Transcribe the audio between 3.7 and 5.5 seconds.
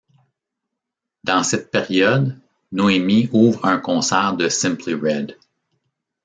concert de Simply Red.